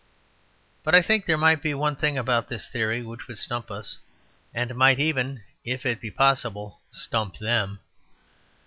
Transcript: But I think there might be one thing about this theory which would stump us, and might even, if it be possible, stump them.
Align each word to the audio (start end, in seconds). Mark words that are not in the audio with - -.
But 0.81 0.95
I 0.95 1.03
think 1.03 1.27
there 1.27 1.37
might 1.37 1.61
be 1.61 1.75
one 1.75 1.95
thing 1.95 2.17
about 2.17 2.47
this 2.49 2.67
theory 2.67 3.03
which 3.03 3.27
would 3.27 3.37
stump 3.37 3.69
us, 3.69 3.99
and 4.51 4.73
might 4.73 4.99
even, 4.99 5.43
if 5.63 5.85
it 5.85 6.01
be 6.01 6.09
possible, 6.09 6.79
stump 6.89 7.37
them. 7.37 7.81